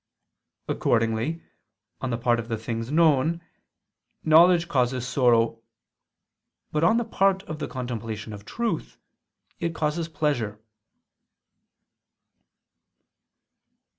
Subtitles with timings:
[0.67, 1.43] Accordingly,
[2.01, 3.39] on the part of the things known,
[4.23, 5.61] knowledge causes sorrow:
[6.71, 8.97] but on the part of the contemplation of truth,
[9.59, 10.59] it causes pleasure.